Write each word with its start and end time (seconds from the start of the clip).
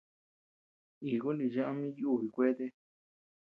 Ikun 1.13 1.35
nichi 1.37 1.61
ama 1.69 1.85
yúbi 2.01 2.27
kuete. 2.35 2.65